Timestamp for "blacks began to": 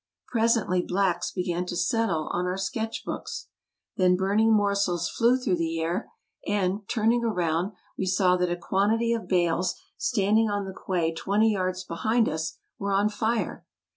0.81-1.75